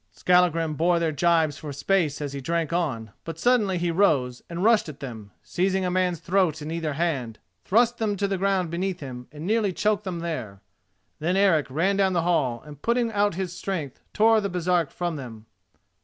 [0.11, 4.41] Skallagrim bore their gibes for a space as he drank on, but suddenly he rose
[4.49, 8.27] and rushed at them, and, seizing a man's throat in either hand, thrust them to
[8.27, 10.59] the ground beneath him and nearly choked them there.
[11.19, 15.17] Then Eric ran down the hall, and, putting out his strength, tore the Baresark from
[15.17, 15.45] them.